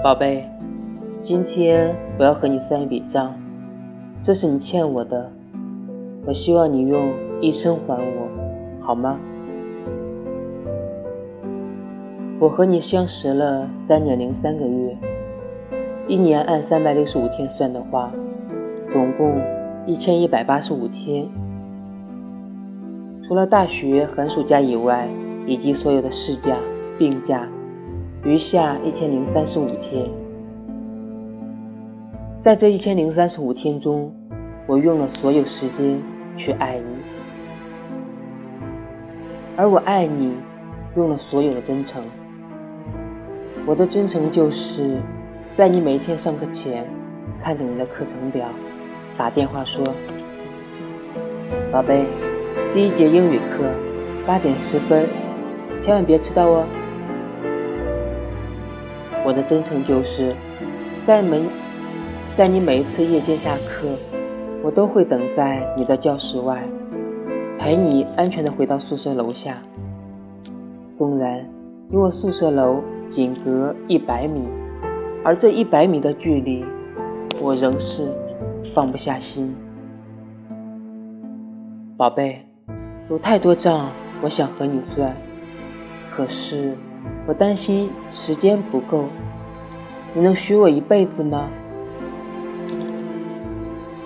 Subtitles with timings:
[0.00, 0.44] 宝贝，
[1.22, 3.34] 今天我要和你算一笔账，
[4.22, 5.28] 这是你欠我的，
[6.24, 8.28] 我希望你用一生还我，
[8.80, 9.18] 好吗？
[12.38, 14.96] 我和你相识了三年零三个月，
[16.06, 18.12] 一年按三百六十五天算的话，
[18.92, 19.34] 总共
[19.84, 21.26] 一千一百八十五天，
[23.26, 25.08] 除了大学寒暑假以外，
[25.44, 26.56] 以及所有的事假、
[26.96, 27.48] 病假。
[28.24, 30.04] 余下一千零三十五天，
[32.42, 34.12] 在这一千零三十五天中，
[34.66, 36.02] 我用了所有时间
[36.36, 36.84] 去爱你，
[39.56, 40.34] 而我爱你
[40.96, 42.02] 用了所有的真诚。
[43.64, 45.00] 我的真诚就是
[45.56, 46.84] 在你每天上课前，
[47.40, 48.48] 看着你的课程表，
[49.16, 49.84] 打电话说
[51.70, 52.04] ：“宝贝，
[52.74, 53.64] 第一节英语课
[54.26, 55.06] 八点十分，
[55.80, 56.66] 千万别迟到哦。”
[59.28, 60.34] 我的真诚就是，
[61.06, 61.42] 在每
[62.34, 63.86] 在你每一次夜间下课，
[64.62, 66.62] 我都会等在你的教室外，
[67.58, 69.58] 陪你安全的回到宿舍楼下。
[70.96, 71.44] 纵然
[71.90, 74.40] 与我宿舍楼仅隔一百米，
[75.22, 76.64] 而这一百米的距离，
[77.38, 78.08] 我仍是
[78.74, 79.54] 放不下心。
[81.98, 82.46] 宝贝，
[83.10, 83.90] 有太多账
[84.22, 85.14] 我想和你算，
[86.16, 86.72] 可是。
[87.28, 89.04] 我担心时间不够，
[90.18, 91.48] 你能许我一辈子吗，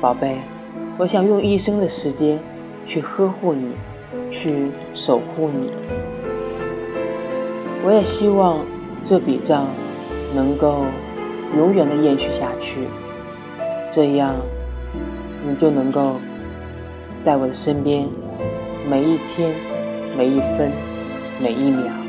[0.00, 0.38] 宝贝？
[0.98, 2.36] 我想用一生的时间
[2.84, 3.74] 去呵护你，
[4.32, 5.70] 去守护你。
[7.84, 8.58] 我也希望
[9.04, 9.68] 这笔账
[10.34, 10.80] 能够
[11.56, 12.88] 永远的延续下去，
[13.92, 14.34] 这样
[15.46, 16.16] 你就能够
[17.24, 18.08] 在我的身边，
[18.90, 19.54] 每一天、
[20.18, 20.72] 每一分、
[21.40, 21.99] 每一秒。